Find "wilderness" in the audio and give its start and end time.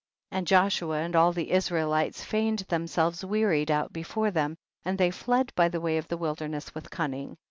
6.17-6.73